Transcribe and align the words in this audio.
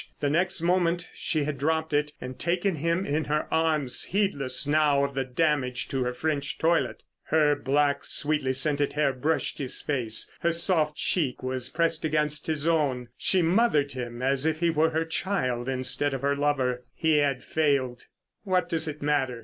The 0.19 0.31
next 0.31 0.61
moment 0.63 1.07
she 1.13 1.43
had 1.43 1.59
dropped 1.59 1.93
it 1.93 2.11
and 2.19 2.39
taken 2.39 2.73
him 2.73 3.05
in 3.05 3.25
her 3.25 3.47
arms, 3.53 4.05
heedless 4.05 4.65
now 4.65 5.03
of 5.03 5.13
the 5.13 5.23
damage 5.23 5.87
to 5.89 6.03
her 6.05 6.13
French 6.15 6.57
toilet. 6.57 7.03
Her 7.25 7.55
black, 7.55 8.03
sweetly 8.03 8.53
scented 8.53 8.93
hair 8.93 9.13
brushed 9.13 9.59
his 9.59 9.79
face, 9.79 10.31
her 10.39 10.51
soft 10.51 10.95
cheek 10.95 11.43
was 11.43 11.69
pressed 11.69 12.03
against 12.03 12.47
his 12.47 12.67
own. 12.67 13.09
She 13.15 13.43
mothered 13.43 13.91
him 13.91 14.23
as 14.23 14.47
if 14.47 14.59
he 14.59 14.71
were 14.71 14.89
her 14.89 15.05
child 15.05 15.69
instead 15.69 16.15
of 16.15 16.23
her 16.23 16.35
lover. 16.35 16.83
He 16.95 17.17
had 17.17 17.43
failed. 17.43 18.05
"What 18.43 18.69
does 18.69 18.87
it 18.87 19.03
matter?" 19.03 19.39